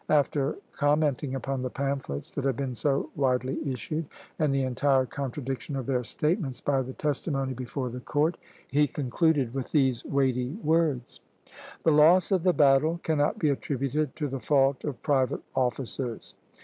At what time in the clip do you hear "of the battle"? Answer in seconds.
12.31-12.99